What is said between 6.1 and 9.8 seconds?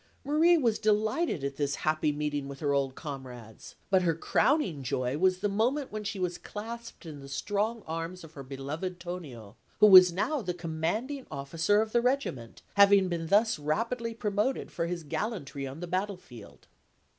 was clasped in the strong arms of her beloved Tonio,